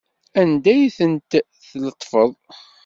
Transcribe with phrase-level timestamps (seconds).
[0.41, 2.31] Anda ay tent-tletfeḍ?